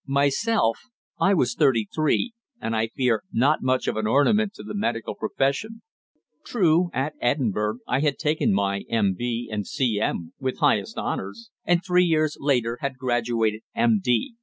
Myself, 0.07 0.79
I 1.19 1.35
was 1.35 1.53
thirty 1.53 1.87
three, 1.93 2.33
and 2.59 2.75
I 2.75 2.87
fear 2.87 3.21
not 3.31 3.61
much 3.61 3.87
of 3.87 3.97
an 3.97 4.07
ornament 4.07 4.55
to 4.55 4.63
the 4.63 4.73
medical 4.73 5.13
profession. 5.13 5.83
True, 6.43 6.89
at 6.91 7.13
Edinburgh 7.21 7.81
I 7.87 7.99
had 7.99 8.17
taken 8.17 8.51
my 8.51 8.81
M.B. 8.89 9.49
and 9.53 9.67
C.M. 9.67 10.33
with 10.39 10.57
highest 10.57 10.97
honours, 10.97 11.51
and 11.65 11.85
three 11.85 12.05
years 12.05 12.35
later 12.39 12.79
had 12.81 12.97
graduated 12.97 13.61
M.D. 13.75 14.33